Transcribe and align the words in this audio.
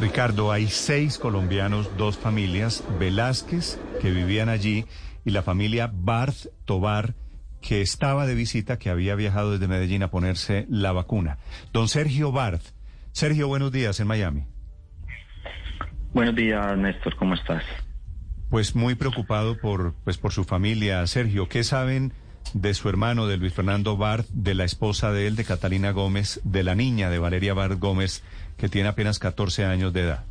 Ricardo, 0.00 0.50
hay 0.50 0.68
seis 0.68 1.18
colombianos, 1.18 1.90
dos 1.98 2.16
familias, 2.16 2.82
Velázquez, 2.98 3.78
que 4.00 4.10
vivían 4.10 4.48
allí, 4.48 4.86
y 5.26 5.30
la 5.30 5.42
familia 5.42 5.90
Barth 5.92 6.46
Tobar, 6.64 7.14
que 7.60 7.82
estaba 7.82 8.24
de 8.26 8.34
visita, 8.34 8.78
que 8.78 8.88
había 8.88 9.14
viajado 9.14 9.52
desde 9.52 9.68
Medellín 9.68 10.02
a 10.02 10.10
ponerse 10.10 10.64
la 10.70 10.92
vacuna. 10.92 11.36
Don 11.74 11.86
Sergio 11.86 12.32
Barth. 12.32 12.72
Sergio, 13.12 13.46
buenos 13.46 13.72
días 13.72 14.00
en 14.00 14.06
Miami. 14.06 14.44
Buenos 16.14 16.34
días, 16.34 16.78
Néstor, 16.78 17.14
¿cómo 17.16 17.34
estás? 17.34 17.62
Pues 18.48 18.74
muy 18.74 18.94
preocupado 18.94 19.58
por, 19.58 19.92
pues, 20.04 20.16
por 20.16 20.32
su 20.32 20.44
familia. 20.44 21.06
Sergio, 21.06 21.46
¿qué 21.50 21.62
saben 21.62 22.14
de 22.54 22.74
su 22.74 22.88
hermano, 22.88 23.26
de 23.26 23.36
Luis 23.36 23.52
Fernando 23.52 23.96
Barth, 23.96 24.28
de 24.30 24.54
la 24.54 24.64
esposa 24.64 25.12
de 25.12 25.26
él, 25.26 25.36
de 25.36 25.44
Catalina 25.44 25.92
Gómez, 25.92 26.40
de 26.44 26.62
la 26.62 26.74
niña 26.74 27.10
de 27.10 27.18
Valeria 27.18 27.54
Barth 27.54 27.78
Gómez, 27.78 28.24
que 28.60 28.68
tiene 28.68 28.90
apenas 28.90 29.18
14 29.18 29.64
años 29.64 29.92
de 29.92 30.02
edad? 30.02 30.24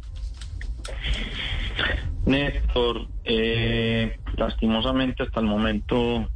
Néstor, 2.26 3.08
eh, 3.24 4.20
lastimosamente 4.38 5.24
hasta 5.24 5.40
el 5.40 5.48
momento 5.48 6.30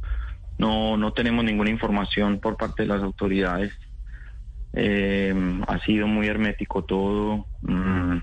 no, 0.58 0.96
no 0.96 1.12
tenemos 1.12 1.44
ninguna 1.44 1.70
información 1.70 2.40
por 2.40 2.56
parte 2.56 2.82
de 2.82 2.88
las 2.88 3.02
autoridades. 3.02 3.72
Eh, 4.72 5.32
ha 5.68 5.78
sido 5.80 6.08
muy 6.08 6.26
hermético 6.26 6.82
todo. 6.82 7.46
Mm, 7.62 8.18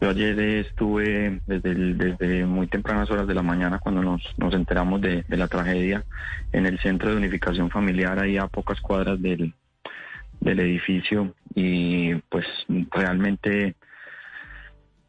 yo 0.00 0.10
ayer 0.10 0.40
estuve 0.40 1.40
desde, 1.46 1.74
desde 1.94 2.46
muy 2.46 2.66
tempranas 2.66 3.10
horas 3.12 3.28
de 3.28 3.34
la 3.34 3.42
mañana 3.42 3.78
cuando 3.78 4.02
nos, 4.02 4.22
nos 4.36 4.52
enteramos 4.54 5.00
de, 5.00 5.24
la 5.28 5.46
tragedia 5.46 6.04
en 6.50 6.66
el 6.66 6.80
centro 6.80 7.10
de 7.10 7.16
unificación 7.16 7.70
familiar, 7.70 8.18
ahí 8.18 8.38
a 8.38 8.48
pocas 8.48 8.80
cuadras 8.80 9.22
del, 9.22 9.54
del 10.42 10.60
edificio 10.60 11.34
y 11.54 12.14
pues 12.28 12.46
realmente 12.90 13.76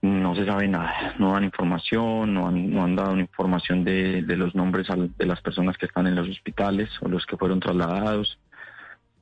no 0.02 0.36
se 0.36 0.46
sabe 0.46 0.68
nada, 0.68 1.16
no 1.18 1.32
dan 1.32 1.46
información, 1.46 2.34
no 2.34 2.48
han, 2.48 2.96
dado 2.96 3.18
información 3.18 3.84
de, 3.84 4.22
los 4.22 4.54
nombres 4.54 4.88
de 5.18 5.26
las 5.26 5.42
personas 5.42 5.78
que 5.78 5.86
están 5.86 6.08
en 6.08 6.16
los 6.16 6.28
hospitales 6.28 6.90
o 7.02 7.08
los 7.08 7.26
que 7.26 7.38
fueron 7.38 7.60
trasladados. 7.60 8.38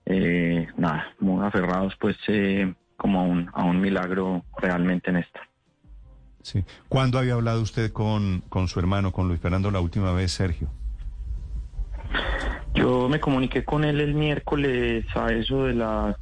Eh, 0.08 0.68
nada, 0.78 1.14
muy 1.20 1.46
aferrados 1.46 1.94
pues 2.00 2.18
eh, 2.28 2.74
como 2.98 3.20
a 3.20 3.24
un, 3.24 3.50
a 3.54 3.64
un 3.64 3.80
milagro 3.80 4.44
realmente 4.58 5.12
en 5.12 5.18
esto. 5.18 5.40
Sí. 6.42 6.66
¿Cuándo 6.90 7.20
había 7.20 7.36
hablado 7.36 7.62
usted 7.62 7.92
con, 7.92 8.42
con 8.50 8.68
su 8.68 8.80
hermano, 8.80 9.12
con 9.12 9.28
Luis 9.28 9.40
Fernando, 9.40 9.70
la 9.70 9.80
última 9.80 10.12
vez, 10.12 10.32
Sergio? 10.32 10.70
Yo 12.74 13.10
me 13.10 13.20
comuniqué 13.20 13.64
con 13.64 13.84
él 13.84 14.00
el 14.00 14.14
miércoles 14.14 15.06
a 15.16 15.32
eso 15.32 15.66
de 15.66 15.74
las 15.74 16.16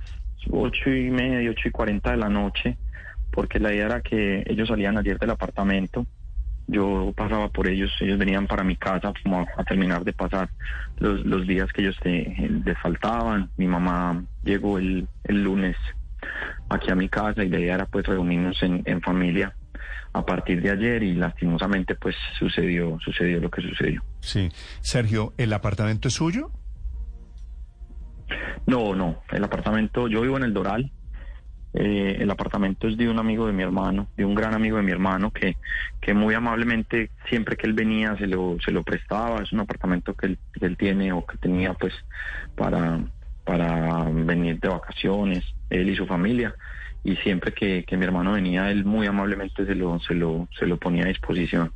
ocho 0.50 0.90
y 0.90 1.12
media 1.12 1.42
y 1.42 1.48
ocho 1.48 1.68
y 1.68 1.72
cuarenta 1.72 2.12
de 2.12 2.18
la 2.18 2.30
noche, 2.30 2.78
porque 3.32 3.60
la 3.60 3.74
idea 3.74 3.86
era 3.86 4.02
que 4.02 4.44
ellos 4.48 4.68
salían 4.68 4.98
ayer 4.98 5.18
del 5.20 5.30
apartamento. 5.30 6.06
Yo 6.68 7.14
pasaba 7.16 7.50
por 7.50 7.68
ellos, 7.68 7.92
ellos 8.00 8.18
venían 8.18 8.48
para 8.48 8.64
mi 8.64 8.76
casa 8.76 9.14
como 9.24 9.48
a, 9.58 9.64
terminar 9.64 10.04
de 10.04 10.14
pasar 10.14 10.50
los, 10.98 11.26
los 11.26 11.48
días 11.48 11.72
que 11.72 11.82
ellos 11.82 11.98
les 12.04 12.78
faltaban. 12.80 13.50
Mi 13.58 13.68
mamá 13.68 14.24
llegó 14.44 14.78
el, 14.78 15.08
el 15.24 15.44
lunes 15.44 15.76
aquí 16.70 16.92
a 16.92 16.96
mi 16.96 17.10
casa 17.10 17.44
y 17.44 17.50
la 17.50 17.60
idea 17.60 17.76
era 17.76 17.86
pues 17.86 18.06
reunirnos 18.06 18.62
en, 18.62 18.84
en 18.86 19.02
familia 19.02 19.54
a 20.14 20.26
partir 20.26 20.62
de 20.62 20.72
ayer 20.72 21.04
y 21.04 21.14
lastimosamente 21.14 21.96
pues 21.96 22.16
sucedió 22.38 22.98
sucedió 23.00 23.40
lo 23.40 23.50
que 23.50 23.62
sucedió. 23.62 24.04
Sí, 24.20 24.50
Sergio, 24.82 25.34
¿el 25.38 25.54
apartamento 25.54 26.08
es 26.08 26.16
suyo? 26.16 26.52
No, 28.66 28.96
no, 28.96 29.22
el 29.32 29.44
apartamento, 29.44 30.08
yo 30.08 30.22
vivo 30.22 30.38
en 30.38 30.44
el 30.44 30.54
Doral. 30.54 30.92
Eh, 31.74 32.18
el 32.20 32.32
apartamento 32.32 32.88
es 32.88 32.98
de 32.98 33.08
un 33.08 33.20
amigo 33.20 33.46
de 33.46 33.54
mi 33.54 33.62
hermano, 33.62 34.08
de 34.18 34.26
un 34.26 34.34
gran 34.34 34.56
amigo 34.56 34.78
de 34.78 34.84
mi 34.84 34.92
hermano 34.92 35.32
que, 35.32 35.58
que 36.02 36.16
muy 36.16 36.34
amablemente 36.34 37.12
siempre 37.30 37.58
que 37.58 37.68
él 37.68 37.74
venía 37.74 38.18
se 38.18 38.28
lo, 38.28 38.58
se 38.64 38.72
lo 38.72 38.84
prestaba. 38.84 39.42
Es 39.42 39.52
un 39.52 39.60
apartamento 39.60 40.16
que 40.16 40.28
él, 40.28 40.40
que 40.54 40.66
él 40.66 40.78
tiene 40.78 41.12
o 41.12 41.26
que 41.26 41.38
tenía 41.38 41.74
pues 41.74 41.94
para, 42.56 43.00
para 43.44 44.04
venir 44.04 44.60
de 44.60 44.70
vacaciones, 44.70 45.44
él 45.70 45.90
y 45.90 45.96
su 45.96 46.06
familia 46.08 46.54
y 47.04 47.16
siempre 47.18 47.54
que, 47.54 47.86
mi 47.98 48.06
hermano 48.06 48.34
venía, 48.34 48.72
él 48.72 48.86
muy 48.86 49.08
amablemente 49.08 49.66
se 49.66 49.76
lo, 49.76 50.00
se 50.00 50.14
lo, 50.14 50.48
se 50.58 50.66
lo 50.66 50.78
ponía 50.78 51.04
a 51.04 51.08
disposición. 51.08 51.72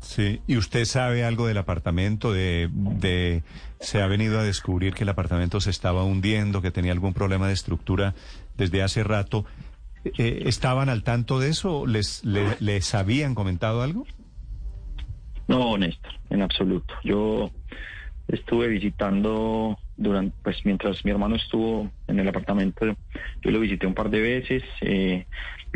Sí, 0.00 0.40
¿y 0.46 0.56
usted 0.56 0.86
sabe 0.86 1.24
algo 1.24 1.46
del 1.46 1.58
apartamento? 1.58 2.32
De, 2.32 2.70
de, 2.72 3.42
¿Se 3.80 4.00
ha 4.00 4.06
venido 4.06 4.38
a 4.38 4.42
descubrir 4.42 4.94
que 4.94 5.02
el 5.02 5.10
apartamento 5.10 5.60
se 5.60 5.70
estaba 5.70 6.04
hundiendo, 6.04 6.62
que 6.62 6.70
tenía 6.70 6.92
algún 6.92 7.12
problema 7.12 7.48
de 7.48 7.52
estructura 7.52 8.14
desde 8.56 8.82
hace 8.82 9.04
rato? 9.04 9.44
Eh, 10.04 10.44
¿Estaban 10.46 10.88
al 10.88 11.02
tanto 11.02 11.38
de 11.38 11.50
eso? 11.50 11.86
¿Les, 11.86 12.24
les, 12.24 12.60
les 12.62 12.94
habían 12.94 13.34
comentado 13.34 13.82
algo? 13.82 14.06
No, 15.48 15.76
Néstor, 15.76 16.12
en 16.30 16.42
absoluto. 16.42 16.94
Yo 17.04 17.50
estuve 18.32 18.68
visitando 18.68 19.78
durante, 19.96 20.36
pues 20.42 20.58
mientras 20.64 21.04
mi 21.04 21.10
hermano 21.10 21.36
estuvo 21.36 21.90
en 22.06 22.18
el 22.18 22.28
apartamento, 22.28 22.86
yo 23.42 23.50
lo 23.50 23.60
visité 23.60 23.86
un 23.86 23.94
par 23.94 24.10
de 24.10 24.20
veces 24.20 24.62
eh, 24.80 25.26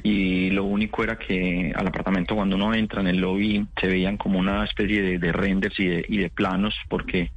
y 0.03 0.51
lo 0.51 0.65
único 0.65 1.05
era 1.05 1.17
que 1.17 1.73
al 1.75 1.87
apartamento 1.87 2.35
cuando 2.35 2.57
uno 2.57 2.75
entra 2.75 3.01
en 3.01 3.09
el 3.09 3.21
lobby 3.21 3.67
se 3.81 3.87
veían 3.87 4.17
como 4.17 4.39
una 4.39 4.65
especie 4.65 5.19
de, 5.19 5.33
renders 5.33 5.79
y 5.79 5.87
de, 5.87 6.05
y 6.09 6.19
de, 6.19 6.31
planos 6.31 6.75
porque 6.89 7.31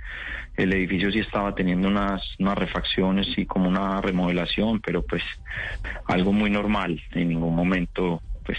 el 0.55 0.73
edificio 0.73 1.11
sí 1.11 1.19
estaba 1.19 1.53
teniendo 1.53 1.87
unas, 1.87 2.21
unas 2.39 2.57
refacciones 2.57 3.27
y 3.37 3.45
como 3.45 3.67
una 3.67 4.01
remodelación, 4.01 4.81
pero 4.81 5.03
pues 5.03 5.23
algo 6.07 6.33
muy 6.33 6.49
normal, 6.49 7.01
en 7.11 7.29
ningún 7.29 7.55
momento 7.55 8.21
pues 8.43 8.57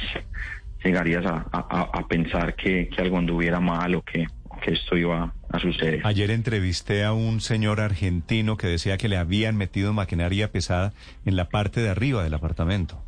llegarías 0.84 1.26
a, 1.26 1.44
a, 1.50 2.06
pensar 2.06 2.54
que, 2.54 2.88
que 2.88 3.02
algo 3.02 3.18
anduviera 3.18 3.58
mal 3.58 3.97
o 3.97 4.02
que 4.02 4.26
que 4.60 4.72
esto 4.72 4.97
iba 4.97 5.32
a. 5.50 5.59
Ayer 6.04 6.31
entrevisté 6.31 7.04
a 7.04 7.12
un 7.12 7.41
señor 7.41 7.81
argentino 7.81 8.56
que 8.56 8.66
decía 8.66 8.98
que 8.98 9.09
le 9.09 9.16
habían 9.16 9.56
metido 9.56 9.92
maquinaria 9.92 10.53
pesada 10.53 10.92
en 11.25 11.36
la 11.36 11.48
parte 11.48 11.81
de 11.81 11.91
arriba 11.91 12.22
del 12.22 12.34
apartamento. 12.34 13.03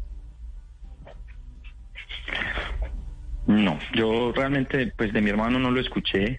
No, 3.46 3.78
yo 3.94 4.32
realmente, 4.32 4.92
pues 4.96 5.12
de 5.12 5.20
mi 5.20 5.30
hermano 5.30 5.58
no 5.58 5.70
lo 5.70 5.80
escuché. 5.80 6.38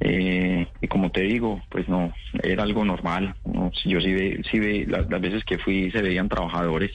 Eh, 0.00 0.66
y 0.80 0.88
como 0.88 1.10
te 1.10 1.22
digo, 1.22 1.60
pues 1.70 1.88
no, 1.88 2.12
era 2.42 2.62
algo 2.62 2.84
normal. 2.84 3.34
No, 3.44 3.70
yo 3.84 4.00
sí 4.00 4.12
ve, 4.12 4.42
sí 4.50 4.58
ve 4.58 4.86
las, 4.88 5.08
las 5.10 5.20
veces 5.20 5.44
que 5.44 5.58
fui 5.58 5.90
se 5.90 6.02
veían 6.02 6.28
trabajadores 6.28 6.92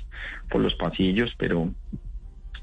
por 0.50 0.61
los 0.61 0.75
pasillos, 0.75 1.34
pero, 1.38 1.69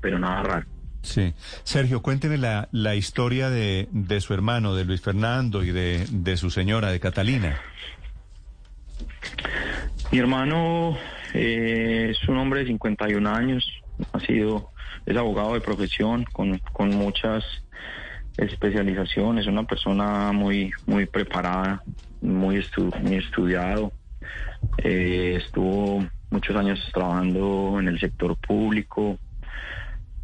pero 0.01 0.19
nada 0.19 0.43
raro. 0.43 0.67
Sí. 1.03 1.35
Sergio, 1.65 2.03
cuénteme 2.03 2.37
la, 2.37 2.69
la 2.73 2.95
historia 2.95 3.51
de, 3.51 3.89
de, 3.91 4.21
su 4.21 4.35
hermano, 4.35 4.75
de 4.75 4.85
Luis 4.85 5.01
Fernando 5.01 5.65
y 5.65 5.71
de, 5.71 6.07
de, 6.11 6.37
su 6.37 6.51
señora, 6.51 6.91
de 6.91 7.01
Catalina. 7.01 7.61
Mi 10.13 10.19
hermano 10.19 10.99
eh, 11.35 12.09
es 12.11 12.29
un 12.29 12.37
hombre 12.37 12.61
de 12.61 12.67
51 12.67 13.31
años, 13.31 13.65
ha 14.13 14.21
sido, 14.21 14.71
es 15.07 15.17
abogado 15.17 15.55
de 15.55 15.61
profesión 15.61 16.25
con, 16.33 16.59
con 16.73 16.91
muchas 16.91 17.45
especializaciones, 18.37 19.47
una 19.47 19.65
persona 19.65 20.33
muy, 20.33 20.73
muy 20.87 21.07
preparada, 21.07 21.83
muy, 22.21 22.57
estudiado, 22.57 23.93
eh, 24.79 25.39
estuvo 25.45 26.05
muchos 26.31 26.57
años 26.57 26.81
trabajando 26.93 27.77
en 27.79 27.89
el 27.89 28.01
sector 28.01 28.37
público, 28.37 29.19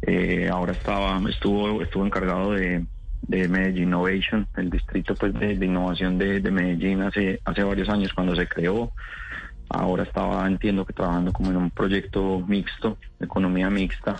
eh, 0.01 0.49
ahora 0.51 0.73
estaba, 0.73 1.19
estuvo, 1.29 1.81
estuvo 1.81 2.05
encargado 2.05 2.53
de, 2.53 2.85
de 3.23 3.47
Medellín 3.47 3.89
Innovation, 3.89 4.47
el 4.55 4.69
distrito 4.69 5.15
pues, 5.15 5.33
de, 5.33 5.53
innovación 5.53 6.17
de, 6.17 6.39
Medellín 6.51 7.01
hace, 7.01 7.39
hace 7.45 7.63
varios 7.63 7.89
años 7.89 8.13
cuando 8.13 8.35
se 8.35 8.47
creó. 8.47 8.91
Ahora 9.69 10.03
estaba, 10.03 10.47
entiendo 10.47 10.85
que 10.85 10.93
trabajando 10.93 11.33
como 11.33 11.49
en 11.49 11.57
un 11.57 11.71
proyecto 11.71 12.39
mixto, 12.47 12.97
economía 13.19 13.69
mixta. 13.69 14.15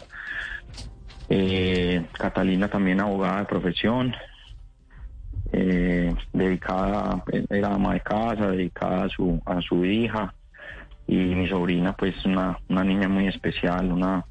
Eh, 1.29 2.05
Catalina 2.13 2.67
también 2.67 2.99
abogada 2.99 3.39
de 3.39 3.45
profesión, 3.45 4.13
eh, 5.53 6.13
dedicada, 6.33 7.23
era 7.49 7.73
ama 7.73 7.93
de 7.93 8.01
casa, 8.01 8.51
dedicada 8.51 9.05
a 9.05 9.09
su, 9.09 9.41
a 9.45 9.61
su 9.61 9.85
hija 9.85 10.33
y 11.07 11.15
mi 11.15 11.47
sobrina 11.47 11.95
pues 11.95 12.13
una, 12.25 12.59
una 12.67 12.83
niña 12.83 13.07
muy 13.07 13.27
especial, 13.27 13.91
una 13.91 14.25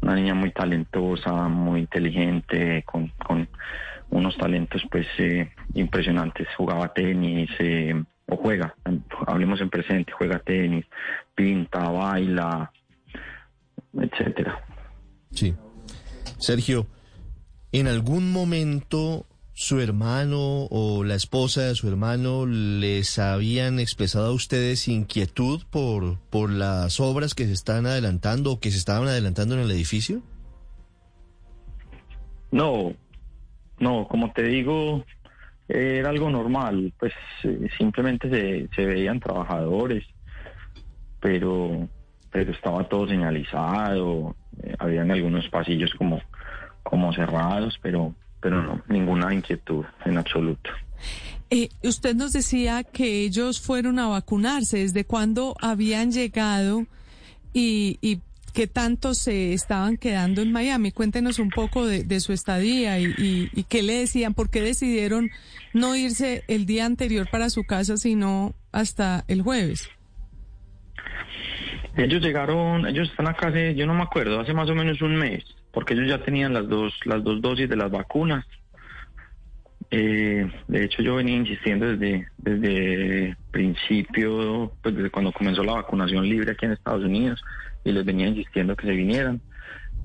una 0.00 0.14
niña 0.14 0.34
muy 0.34 0.52
talentosa, 0.52 1.48
muy 1.48 1.80
inteligente, 1.80 2.84
con, 2.84 3.12
unos 4.10 4.36
talentos 4.38 4.82
pues 4.90 5.06
eh, 5.18 5.50
impresionantes. 5.74 6.48
Jugaba 6.56 6.92
tenis 6.94 7.50
eh, 7.58 7.94
o 8.26 8.36
juega, 8.36 8.74
hablemos 9.26 9.60
en 9.60 9.70
presente, 9.70 10.12
juega 10.12 10.38
tenis, 10.38 10.86
pinta, 11.34 11.88
baila, 11.88 12.72
etcétera. 13.94 14.64
Sí. 15.30 15.54
Sergio, 16.38 16.86
¿en 17.72 17.88
algún 17.88 18.32
momento 18.32 19.26
su 19.58 19.80
hermano 19.80 20.68
o 20.70 21.02
la 21.02 21.16
esposa 21.16 21.62
de 21.62 21.74
su 21.74 21.88
hermano 21.88 22.46
les 22.46 23.18
habían 23.18 23.80
expresado 23.80 24.26
a 24.26 24.32
ustedes 24.32 24.86
inquietud 24.86 25.62
por, 25.68 26.16
por 26.30 26.48
las 26.48 27.00
obras 27.00 27.34
que 27.34 27.44
se 27.44 27.54
están 27.54 27.84
adelantando 27.84 28.52
o 28.52 28.60
que 28.60 28.70
se 28.70 28.78
estaban 28.78 29.08
adelantando 29.08 29.56
en 29.56 29.62
el 29.62 29.70
edificio? 29.72 30.22
No, 32.52 32.92
no, 33.80 34.06
como 34.06 34.30
te 34.32 34.44
digo, 34.44 35.04
era 35.66 36.10
algo 36.10 36.30
normal, 36.30 36.92
pues 36.96 37.12
eh, 37.42 37.68
simplemente 37.76 38.30
se, 38.30 38.68
se 38.76 38.86
veían 38.86 39.18
trabajadores, 39.18 40.04
pero, 41.18 41.88
pero 42.30 42.52
estaba 42.52 42.88
todo 42.88 43.08
señalizado, 43.08 44.36
eh, 44.62 44.76
habían 44.78 45.10
algunos 45.10 45.48
pasillos 45.48 45.92
como, 45.98 46.20
como 46.84 47.12
cerrados, 47.12 47.76
pero 47.82 48.14
pero 48.40 48.62
no, 48.62 48.82
ninguna 48.88 49.32
inquietud 49.34 49.84
en 50.04 50.18
absoluto. 50.18 50.70
Eh, 51.50 51.70
usted 51.82 52.14
nos 52.14 52.32
decía 52.32 52.84
que 52.84 53.24
ellos 53.24 53.60
fueron 53.60 53.98
a 53.98 54.08
vacunarse. 54.08 54.78
¿Desde 54.78 55.04
cuándo 55.04 55.56
habían 55.60 56.12
llegado 56.12 56.86
y, 57.54 57.98
y 58.02 58.20
qué 58.52 58.66
tanto 58.66 59.14
se 59.14 59.54
estaban 59.54 59.96
quedando 59.96 60.42
en 60.42 60.52
Miami? 60.52 60.92
Cuéntenos 60.92 61.38
un 61.38 61.48
poco 61.48 61.86
de, 61.86 62.20
su 62.20 62.32
estadía 62.32 62.98
y, 63.00 63.14
y, 63.16 63.64
qué 63.64 63.82
le 63.82 64.00
decían, 64.00 64.34
por 64.34 64.50
qué 64.50 64.60
decidieron 64.60 65.30
no 65.72 65.96
irse 65.96 66.44
el 66.48 66.66
día 66.66 66.84
anterior 66.84 67.28
para 67.30 67.48
su 67.50 67.64
casa, 67.64 67.96
sino 67.96 68.54
hasta 68.72 69.24
el 69.28 69.42
jueves. 69.42 69.88
Ellos 71.96 72.22
llegaron, 72.22 72.86
ellos 72.86 73.08
están 73.10 73.26
acá 73.26 73.48
hace, 73.48 73.74
yo 73.74 73.86
no 73.86 73.94
me 73.94 74.02
acuerdo, 74.02 74.38
hace 74.40 74.52
más 74.52 74.68
o 74.70 74.74
menos 74.74 75.00
un 75.02 75.16
mes 75.16 75.44
porque 75.78 75.94
ellos 75.94 76.08
ya 76.08 76.18
tenían 76.24 76.54
las 76.54 76.68
dos, 76.68 76.92
las 77.04 77.22
dos 77.22 77.40
dosis 77.40 77.68
de 77.68 77.76
las 77.76 77.88
vacunas. 77.88 78.44
Eh, 79.92 80.50
de 80.66 80.84
hecho, 80.84 81.02
yo 81.02 81.14
venía 81.14 81.36
insistiendo 81.36 81.86
desde, 81.86 82.26
desde 82.36 83.36
principio, 83.52 84.72
pues 84.82 84.96
desde 84.96 85.10
cuando 85.10 85.30
comenzó 85.30 85.62
la 85.62 85.74
vacunación 85.74 86.28
libre 86.28 86.50
aquí 86.50 86.66
en 86.66 86.72
Estados 86.72 87.04
Unidos, 87.04 87.40
y 87.84 87.92
les 87.92 88.04
venía 88.04 88.26
insistiendo 88.26 88.74
que 88.74 88.88
se 88.88 88.92
vinieran. 88.92 89.40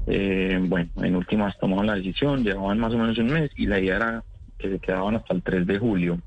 Eh, 0.06 0.60
bueno, 0.62 0.92
en 0.98 1.16
últimas 1.16 1.58
tomaron 1.58 1.88
la 1.88 1.96
decisión, 1.96 2.44
llevaban 2.44 2.78
más 2.78 2.94
o 2.94 3.00
menos 3.00 3.18
un 3.18 3.32
mes, 3.34 3.50
y 3.56 3.66
la 3.66 3.80
idea 3.80 3.96
era 3.96 4.24
que 4.60 4.70
se 4.70 4.78
quedaban 4.78 5.16
hasta 5.16 5.34
el 5.34 5.42
3 5.42 5.66
de 5.66 5.80
julio. 5.80 6.20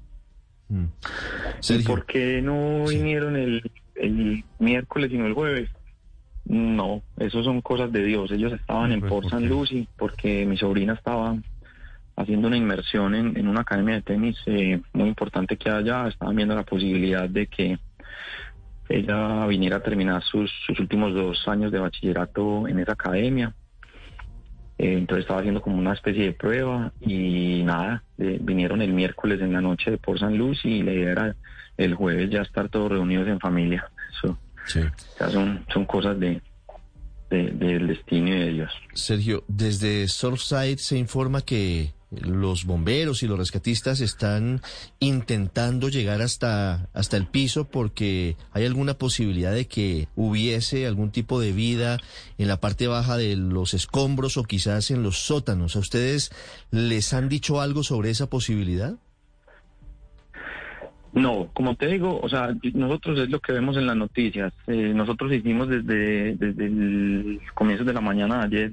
Mm. 0.70 0.86
¿Y 1.70 1.82
por 1.84 2.04
qué 2.04 2.42
no 2.42 2.84
vinieron 2.86 3.36
el, 3.36 3.70
el 3.94 4.42
miércoles 4.58 5.08
sino 5.08 5.24
el 5.24 5.34
jueves? 5.34 5.70
No, 6.48 7.02
eso 7.18 7.42
son 7.42 7.60
cosas 7.60 7.90
de 7.90 8.04
Dios. 8.04 8.30
Ellos 8.30 8.52
estaban 8.52 8.92
en 8.92 9.00
pues, 9.00 9.10
Port 9.10 9.28
San 9.28 9.48
Lucie 9.48 9.88
porque 9.98 10.46
mi 10.46 10.56
sobrina 10.56 10.92
estaba 10.92 11.36
haciendo 12.14 12.48
una 12.48 12.56
inmersión 12.56 13.14
en, 13.14 13.48
una 13.48 13.62
academia 13.62 13.96
de 13.96 14.02
tenis 14.02 14.36
eh, 14.46 14.80
muy 14.92 15.08
importante 15.08 15.56
que 15.56 15.68
allá. 15.68 16.06
Estaban 16.06 16.36
viendo 16.36 16.54
la 16.54 16.62
posibilidad 16.62 17.28
de 17.28 17.48
que 17.48 17.78
ella 18.88 19.44
viniera 19.46 19.78
a 19.78 19.82
terminar 19.82 20.22
sus, 20.22 20.50
últimos 20.78 21.14
dos 21.14 21.48
años 21.48 21.72
de 21.72 21.80
bachillerato 21.80 22.68
en 22.68 22.78
esa 22.78 22.92
academia. 22.92 23.52
Eh, 24.78 24.98
entonces 24.98 25.24
estaba 25.24 25.40
haciendo 25.40 25.60
como 25.60 25.78
una 25.78 25.94
especie 25.94 26.26
de 26.26 26.32
prueba 26.32 26.92
y 27.00 27.62
nada, 27.64 28.04
eh, 28.18 28.38
vinieron 28.40 28.82
el 28.82 28.92
miércoles 28.92 29.40
en 29.40 29.52
la 29.52 29.60
noche 29.60 29.90
de 29.90 29.98
Port 29.98 30.20
San 30.20 30.38
Lucie 30.38 30.70
y 30.70 30.82
la 30.84 30.92
idea 30.92 31.10
era 31.10 31.36
el 31.76 31.94
jueves 31.94 32.30
ya 32.30 32.42
estar 32.42 32.68
todos 32.68 32.92
reunidos 32.92 33.26
en 33.26 33.40
familia. 33.40 33.90
Eso 34.16 34.38
Sí. 34.66 34.80
son, 35.18 35.64
son 35.72 35.84
cosas 35.84 36.18
de, 36.18 36.40
del 37.30 37.86
destino 37.86 38.30
de 38.30 38.52
Dios. 38.52 38.72
Sergio, 38.94 39.44
desde 39.48 40.08
Surfside 40.08 40.78
se 40.78 40.98
informa 40.98 41.42
que 41.42 41.94
los 42.10 42.64
bomberos 42.64 43.22
y 43.22 43.26
los 43.26 43.38
rescatistas 43.38 44.00
están 44.00 44.62
intentando 45.00 45.88
llegar 45.88 46.22
hasta, 46.22 46.88
hasta 46.92 47.16
el 47.16 47.26
piso 47.26 47.64
porque 47.64 48.36
hay 48.52 48.64
alguna 48.64 48.94
posibilidad 48.94 49.52
de 49.52 49.66
que 49.66 50.08
hubiese 50.14 50.86
algún 50.86 51.10
tipo 51.10 51.40
de 51.40 51.52
vida 51.52 51.98
en 52.38 52.48
la 52.48 52.60
parte 52.60 52.86
baja 52.86 53.16
de 53.16 53.34
los 53.36 53.74
escombros 53.74 54.36
o 54.36 54.44
quizás 54.44 54.90
en 54.90 55.02
los 55.02 55.18
sótanos. 55.18 55.74
¿A 55.74 55.80
ustedes 55.80 56.30
les 56.70 57.12
han 57.12 57.28
dicho 57.28 57.60
algo 57.60 57.82
sobre 57.82 58.10
esa 58.10 58.28
posibilidad? 58.28 58.94
No, 61.16 61.48
como 61.54 61.74
te 61.76 61.86
digo, 61.86 62.20
o 62.22 62.28
sea, 62.28 62.54
nosotros 62.74 63.18
es 63.18 63.30
lo 63.30 63.40
que 63.40 63.52
vemos 63.52 63.78
en 63.78 63.86
las 63.86 63.96
noticias. 63.96 64.52
Eh, 64.66 64.92
nosotros 64.94 65.32
hicimos 65.32 65.66
desde, 65.66 66.34
desde 66.36 66.66
el 66.66 67.40
comienzo 67.54 67.84
de 67.84 67.94
la 67.94 68.02
mañana 68.02 68.40
de 68.40 68.44
ayer 68.44 68.72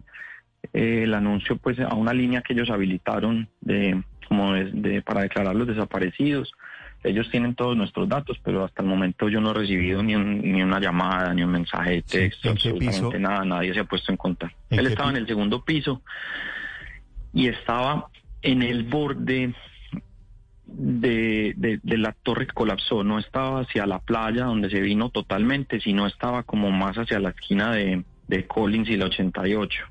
eh, 0.73 1.03
el 1.03 1.13
anuncio 1.13 1.55
pues 1.55 1.79
a 1.79 1.95
una 1.95 2.13
línea 2.13 2.41
que 2.41 2.51
ellos 2.51 2.69
habilitaron 2.69 3.47
de 3.61 4.03
como 4.27 4.53
de, 4.53 5.01
para 5.01 5.21
declarar 5.21 5.55
los 5.55 5.67
desaparecidos. 5.67 6.51
Ellos 7.01 7.29
tienen 7.31 7.55
todos 7.55 7.77
nuestros 7.77 8.09
datos, 8.09 8.37
pero 8.43 8.65
hasta 8.65 8.81
el 8.81 8.89
momento 8.89 9.29
yo 9.29 9.39
no 9.39 9.51
he 9.51 9.53
recibido 9.53 10.03
ni, 10.03 10.13
ni 10.15 10.61
una 10.61 10.81
llamada, 10.81 11.33
ni 11.33 11.43
un 11.43 11.51
mensaje 11.51 11.91
de 11.91 12.01
texto, 12.01 12.49
absolutamente 12.49 13.19
nada, 13.19 13.45
nadie 13.45 13.73
se 13.73 13.79
ha 13.79 13.85
puesto 13.85 14.11
en 14.11 14.17
contacto. 14.17 14.57
Él 14.69 14.87
estaba 14.87 15.11
en 15.11 15.17
el 15.17 15.27
segundo 15.27 15.63
piso 15.63 16.01
y 17.33 17.47
estaba 17.47 18.07
en 18.41 18.63
el 18.63 18.83
borde 18.83 19.53
de, 20.65 21.53
de, 21.83 21.97
la 21.97 22.13
torre 22.13 22.47
colapsó 22.47 23.03
no 23.03 23.19
estaba 23.19 23.61
hacia 23.61 23.85
la 23.85 23.99
playa 23.99 24.45
donde 24.45 24.69
se 24.69 24.79
vino 24.79 25.09
totalmente, 25.09 25.79
sino 25.79 26.07
estaba 26.07 26.43
como 26.43 26.71
más 26.71 26.97
hacia 26.97 27.19
la 27.19 27.29
esquina 27.29 27.71
de, 27.71 28.03
de 28.27 28.47
Collins 28.47 28.89
y 28.89 28.97
la 28.97 29.05
88. 29.05 29.83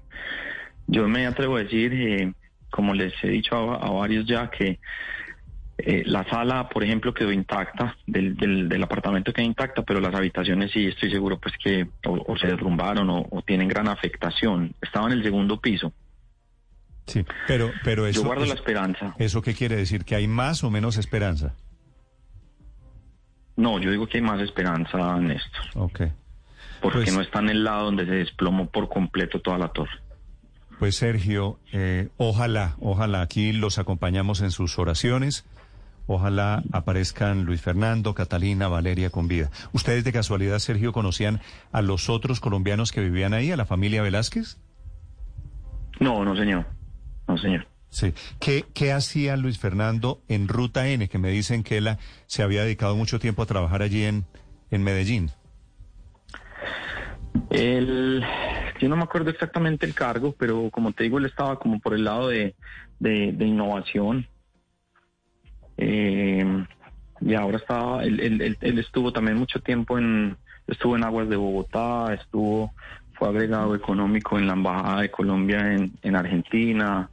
Yo 0.86 1.08
me 1.08 1.26
atrevo 1.26 1.56
a 1.56 1.62
decir, 1.62 1.92
eh, 1.92 2.32
como 2.70 2.94
les 2.94 3.12
he 3.22 3.28
dicho 3.28 3.54
a, 3.56 3.90
varios 3.90 4.26
ya, 4.26 4.50
que 4.50 4.78
eh, 5.78 6.02
la 6.06 6.24
sala, 6.24 6.68
por 6.68 6.82
ejemplo, 6.82 7.14
quedó 7.14 7.32
intacta, 7.32 7.96
del, 8.06 8.36
del, 8.36 8.82
apartamento 8.82 9.32
quedó 9.32 9.46
intacta, 9.46 9.82
pero 9.82 10.00
las 10.00 10.14
habitaciones 10.14 10.72
sí 10.72 10.86
estoy 10.86 11.10
seguro 11.10 11.38
pues 11.38 11.54
que 11.62 11.86
o, 12.06 12.36
se 12.36 12.46
derrumbaron 12.46 13.08
o 13.10 13.42
tienen 13.42 13.68
gran 13.68 13.88
afectación. 13.88 14.74
Estaba 14.80 15.06
en 15.06 15.12
el 15.12 15.22
segundo 15.22 15.60
piso. 15.60 15.92
Sí, 17.06 17.24
pero, 17.46 17.70
pero 17.84 18.06
eso... 18.06 18.20
Yo 18.20 18.26
guardo 18.26 18.46
la 18.46 18.54
esperanza. 18.54 19.14
¿Eso 19.18 19.42
qué 19.42 19.54
quiere 19.54 19.76
decir? 19.76 20.04
¿Que 20.04 20.14
hay 20.14 20.28
más 20.28 20.62
o 20.64 20.70
menos 20.70 20.96
esperanza? 20.96 21.54
No, 23.56 23.78
yo 23.78 23.90
digo 23.90 24.06
que 24.06 24.18
hay 24.18 24.22
más 24.22 24.40
esperanza, 24.40 25.18
Néstor. 25.18 25.62
Ok. 25.74 26.00
Porque 26.80 26.98
pues 26.98 27.14
no 27.14 27.20
está 27.20 27.40
en 27.40 27.50
el 27.50 27.64
lado 27.64 27.84
donde 27.84 28.06
se 28.06 28.12
desplomó 28.12 28.66
por 28.66 28.88
completo 28.88 29.40
toda 29.40 29.58
la 29.58 29.68
torre. 29.68 29.92
Pues 30.78 30.96
Sergio, 30.96 31.60
eh, 31.72 32.08
ojalá, 32.16 32.76
ojalá 32.80 33.20
aquí 33.20 33.52
los 33.52 33.78
acompañamos 33.78 34.40
en 34.40 34.50
sus 34.50 34.78
oraciones. 34.78 35.44
Ojalá 36.08 36.64
aparezcan 36.72 37.44
Luis 37.44 37.60
Fernando, 37.60 38.14
Catalina, 38.14 38.66
Valeria 38.66 39.10
con 39.10 39.28
vida. 39.28 39.50
¿Ustedes 39.72 40.02
de 40.02 40.12
casualidad, 40.12 40.58
Sergio, 40.58 40.92
conocían 40.92 41.40
a 41.70 41.82
los 41.82 42.10
otros 42.10 42.40
colombianos 42.40 42.90
que 42.90 43.00
vivían 43.00 43.34
ahí, 43.34 43.52
a 43.52 43.56
la 43.56 43.66
familia 43.66 44.02
Velázquez? 44.02 44.58
No, 46.00 46.24
no, 46.24 46.34
señor. 46.34 46.66
No, 47.32 47.38
señor. 47.38 47.66
Sí. 47.88 48.12
¿Qué, 48.38 48.66
¿Qué 48.74 48.92
hacía 48.92 49.38
Luis 49.38 49.58
Fernando 49.58 50.20
en 50.28 50.48
Ruta 50.48 50.88
N? 50.88 51.08
Que 51.08 51.16
me 51.16 51.30
dicen 51.30 51.62
que 51.62 51.78
él 51.78 51.96
se 52.26 52.42
había 52.42 52.62
dedicado 52.62 52.94
mucho 52.94 53.18
tiempo 53.18 53.40
a 53.42 53.46
trabajar 53.46 53.80
allí 53.80 54.04
en, 54.04 54.26
en 54.70 54.82
Medellín. 54.82 55.30
Él, 57.48 58.22
yo 58.80 58.88
no 58.90 58.96
me 58.96 59.04
acuerdo 59.04 59.30
exactamente 59.30 59.86
el 59.86 59.94
cargo, 59.94 60.34
pero 60.38 60.68
como 60.70 60.92
te 60.92 61.04
digo, 61.04 61.16
él 61.16 61.24
estaba 61.24 61.58
como 61.58 61.80
por 61.80 61.94
el 61.94 62.04
lado 62.04 62.28
de, 62.28 62.54
de, 62.98 63.46
innovación. 63.46 64.26
Eh, 65.78 66.66
y 67.22 67.34
ahora 67.34 67.56
estaba, 67.56 68.04
él, 68.04 68.20
él, 68.20 68.58
él, 68.60 68.78
estuvo 68.78 69.10
también 69.10 69.38
mucho 69.38 69.58
tiempo 69.60 69.98
en, 69.98 70.36
estuvo 70.66 70.96
en 70.96 71.04
Aguas 71.04 71.30
de 71.30 71.36
Bogotá, 71.36 72.12
estuvo 72.12 72.74
fue 73.22 73.28
agregado 73.28 73.76
económico 73.76 74.36
en 74.36 74.48
la 74.48 74.54
Embajada 74.54 75.02
de 75.02 75.10
Colombia 75.12 75.76
en, 76.02 76.16
Argentina, 76.16 77.08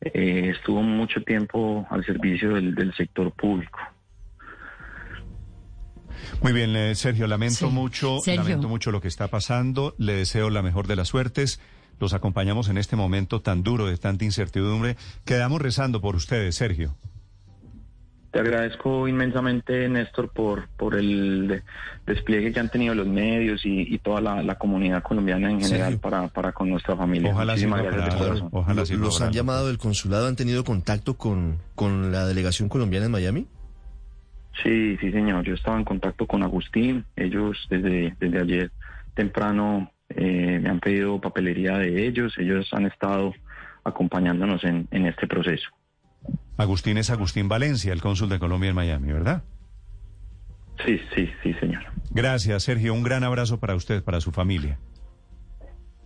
eh, 0.00 0.50
estuvo 0.54 0.82
mucho 0.82 1.22
tiempo 1.22 1.86
al 1.90 2.04
servicio 2.04 2.54
del, 2.54 2.92
sector 2.96 3.32
público. 3.32 3.78
Muy 6.42 6.52
bien, 6.52 6.74
eh, 6.76 6.94
Sergio, 6.94 7.26
lamento 7.26 7.70
mucho, 7.70 8.18
lamento 8.26 8.68
mucho 8.68 8.90
lo 8.90 9.00
que 9.00 9.08
está 9.08 9.28
pasando. 9.28 9.94
Le 9.98 10.14
deseo 10.14 10.50
la 10.50 10.62
mejor 10.62 10.86
de 10.86 10.96
las 10.96 11.08
suertes. 11.08 11.60
Los 12.00 12.12
acompañamos 12.12 12.68
en 12.68 12.78
este 12.78 12.96
momento 12.96 13.40
tan 13.40 13.62
duro 13.62 13.86
de 13.86 13.96
tanta 13.96 14.24
incertidumbre. 14.24 14.96
Quedamos 15.24 15.60
rezando 15.62 16.00
por 16.00 16.16
ustedes, 16.16 16.56
Sergio. 16.56 16.96
Te 18.34 18.40
agradezco 18.40 19.06
inmensamente, 19.06 19.88
Néstor, 19.88 20.28
por, 20.28 20.66
por 20.76 20.96
el 20.96 21.46
de- 21.46 21.62
despliegue 22.04 22.52
que 22.52 22.58
han 22.58 22.68
tenido 22.68 22.92
los 22.92 23.06
medios 23.06 23.64
y, 23.64 23.94
y 23.94 23.98
toda 24.00 24.20
la, 24.20 24.42
la 24.42 24.56
comunidad 24.56 25.04
colombiana 25.04 25.48
en 25.52 25.60
general 25.60 25.92
Sí. 25.92 25.98
para, 26.00 26.26
para 26.26 26.50
con 26.50 26.68
nuestra 26.68 26.96
familia. 26.96 27.30
Ojalá 27.32 27.52
Muchísimas 27.52 27.80
sí, 27.82 27.86
ojalá, 27.86 28.18
corazón. 28.18 28.48
ojalá 28.50 28.86
sí 28.86 28.96
¿Los 28.96 29.20
han 29.22 29.32
llamado 29.32 29.68
del 29.68 29.78
consulado? 29.78 30.26
¿Han 30.26 30.34
tenido 30.34 30.64
contacto 30.64 31.14
con, 31.16 31.58
con 31.76 32.10
la 32.10 32.26
delegación 32.26 32.68
colombiana 32.68 33.06
en 33.06 33.12
Miami? 33.12 33.46
Sí, 34.64 34.96
sí, 35.00 35.12
señor. 35.12 35.44
Yo 35.44 35.54
estaba 35.54 35.76
en 35.78 35.84
contacto 35.84 36.26
con 36.26 36.42
Agustín. 36.42 37.04
Ellos 37.14 37.56
desde, 37.70 38.16
desde 38.18 38.40
ayer 38.40 38.70
temprano 39.14 39.92
eh, 40.08 40.58
me 40.60 40.70
han 40.70 40.80
pedido 40.80 41.20
papelería 41.20 41.78
de 41.78 42.04
ellos. 42.04 42.34
Ellos 42.36 42.68
han 42.72 42.86
estado 42.86 43.32
acompañándonos 43.84 44.64
en, 44.64 44.88
en 44.90 45.06
este 45.06 45.28
proceso. 45.28 45.68
Agustín 46.56 46.98
es 46.98 47.10
Agustín 47.10 47.48
Valencia, 47.48 47.92
el 47.92 48.00
cónsul 48.00 48.28
de 48.28 48.38
Colombia 48.38 48.70
en 48.70 48.76
Miami, 48.76 49.12
¿verdad? 49.12 49.42
Sí, 50.84 51.00
sí, 51.14 51.30
sí, 51.42 51.52
señor. 51.54 51.84
Gracias, 52.10 52.62
Sergio. 52.64 52.94
Un 52.94 53.02
gran 53.02 53.24
abrazo 53.24 53.58
para 53.58 53.74
usted, 53.74 54.02
para 54.02 54.20
su 54.20 54.32
familia. 54.32 54.78